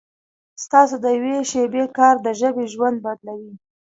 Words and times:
ستاسو 0.63 0.95
د 1.03 1.05
یوې 1.17 1.35
شېبې 1.51 1.83
کار 1.97 2.15
د 2.25 2.27
ژبې 2.39 2.65
ژوند 2.73 2.97
بدلوي. 3.05 3.53